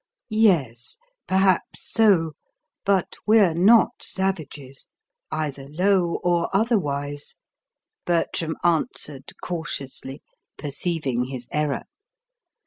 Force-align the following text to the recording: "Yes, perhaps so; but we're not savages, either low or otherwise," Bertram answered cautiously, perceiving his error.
"Yes, 0.33 0.97
perhaps 1.27 1.79
so; 1.79 2.31
but 2.83 3.17
we're 3.27 3.53
not 3.53 4.01
savages, 4.01 4.87
either 5.31 5.69
low 5.69 6.19
or 6.23 6.49
otherwise," 6.57 7.35
Bertram 8.07 8.57
answered 8.63 9.31
cautiously, 9.43 10.23
perceiving 10.57 11.25
his 11.25 11.47
error. 11.51 11.83